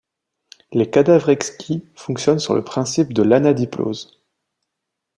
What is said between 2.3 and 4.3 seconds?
sur le principe de l'anadiplose.